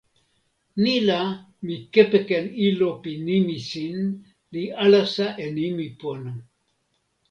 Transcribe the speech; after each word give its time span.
ni 0.81 0.93
la, 1.09 1.17
mi 1.65 1.75
kepeken 1.97 2.45
ilo 2.69 2.89
pi 3.03 3.11
nimi 3.29 3.57
sin, 3.69 3.95
li 4.53 4.63
alasa 4.83 5.27
e 5.43 5.47
nimi 5.57 5.87
pona. 5.99 6.31